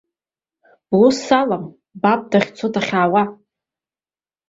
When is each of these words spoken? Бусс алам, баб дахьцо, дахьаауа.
Бусс 0.91 1.21
алам, 1.39 1.63
баб 2.01 2.21
дахьцо, 2.31 2.67
дахьаауа. 2.73 3.23